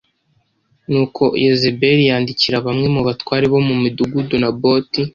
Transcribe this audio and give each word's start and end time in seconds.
nuko 0.89 1.23
yezebeli 1.43 2.03
yandikira 2.09 2.57
bamwe 2.65 2.87
mu 2.95 3.01
batware 3.07 3.45
bo 3.51 3.59
mu 3.67 3.75
mudugudu 3.81 4.35
naboti 4.41 5.01